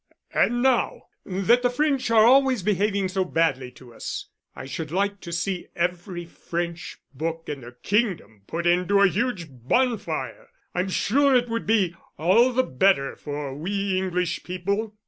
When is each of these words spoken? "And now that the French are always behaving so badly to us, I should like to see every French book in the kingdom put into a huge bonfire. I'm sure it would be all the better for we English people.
"And 0.33 0.63
now 0.63 1.03
that 1.27 1.61
the 1.61 1.69
French 1.69 2.09
are 2.09 2.25
always 2.25 2.63
behaving 2.63 3.07
so 3.07 3.23
badly 3.23 3.69
to 3.73 3.93
us, 3.93 4.29
I 4.55 4.65
should 4.65 4.89
like 4.89 5.19
to 5.19 5.31
see 5.31 5.67
every 5.75 6.25
French 6.25 6.97
book 7.13 7.43
in 7.45 7.61
the 7.61 7.73
kingdom 7.83 8.41
put 8.47 8.65
into 8.65 8.99
a 8.99 9.07
huge 9.07 9.45
bonfire. 9.47 10.49
I'm 10.73 10.89
sure 10.89 11.35
it 11.35 11.49
would 11.49 11.67
be 11.67 11.95
all 12.17 12.51
the 12.51 12.63
better 12.63 13.15
for 13.15 13.53
we 13.53 13.95
English 13.95 14.43
people. 14.43 14.95